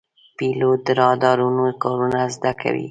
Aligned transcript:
پیلوټ 0.37 0.79
د 0.87 0.89
رادارونو 1.01 1.65
کارونه 1.83 2.19
زده 2.35 2.51
کوي. 2.61 2.79